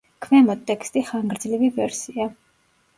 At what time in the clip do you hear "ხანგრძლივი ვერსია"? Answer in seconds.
1.11-2.31